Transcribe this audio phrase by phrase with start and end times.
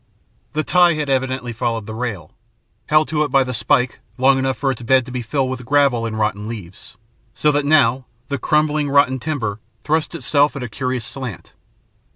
[0.53, 2.31] The tie had evidently followed the rail,
[2.87, 5.63] held to it by the spike long enough for its bed to be filled with
[5.63, 6.97] gravel and rotten leaves,
[7.35, 11.53] so that now the crumbling, rotten timber thrust itself up at a curious slant.